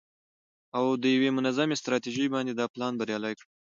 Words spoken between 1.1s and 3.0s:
یوې منظمې ستراتیژۍ باندې دا پلان